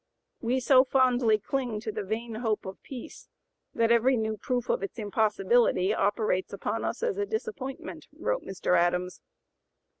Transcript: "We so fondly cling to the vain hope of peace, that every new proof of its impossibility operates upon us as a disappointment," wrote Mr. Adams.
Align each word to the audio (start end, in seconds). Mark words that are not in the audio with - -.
"We 0.41 0.59
so 0.59 0.83
fondly 0.83 1.37
cling 1.37 1.79
to 1.81 1.91
the 1.91 2.01
vain 2.01 2.33
hope 2.33 2.65
of 2.65 2.81
peace, 2.81 3.29
that 3.75 3.91
every 3.91 4.17
new 4.17 4.35
proof 4.35 4.67
of 4.67 4.81
its 4.81 4.97
impossibility 4.97 5.93
operates 5.93 6.51
upon 6.53 6.83
us 6.83 7.03
as 7.03 7.19
a 7.19 7.25
disappointment," 7.27 8.07
wrote 8.17 8.41
Mr. 8.41 8.75
Adams. 8.75 9.21